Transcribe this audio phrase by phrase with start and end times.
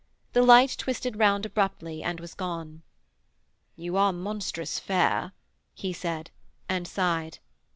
[0.33, 2.81] The light twisted round abruptly and was gone.
[3.75, 5.31] 'You are monstrous fair,'
[5.75, 6.31] he said,
[6.67, 7.37] and sighed.